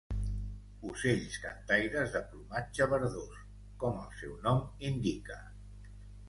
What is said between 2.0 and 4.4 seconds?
de plomatge verdós, com el seu